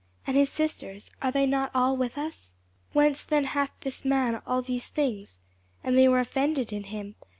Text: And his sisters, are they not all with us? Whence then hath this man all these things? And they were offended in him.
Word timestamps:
And 0.25 0.35
his 0.35 0.49
sisters, 0.51 1.11
are 1.21 1.31
they 1.31 1.45
not 1.45 1.69
all 1.75 1.95
with 1.95 2.17
us? 2.17 2.53
Whence 2.91 3.23
then 3.23 3.43
hath 3.43 3.69
this 3.81 4.03
man 4.03 4.41
all 4.47 4.63
these 4.63 4.89
things? 4.89 5.37
And 5.83 5.95
they 5.95 6.07
were 6.07 6.19
offended 6.19 6.73
in 6.73 6.85
him. 6.85 7.13